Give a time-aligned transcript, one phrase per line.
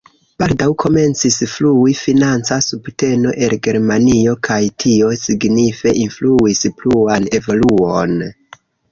[0.41, 8.17] Baldaŭ komencis flui financa subteno el Germanio kaj tio signife influis pluan evoluon.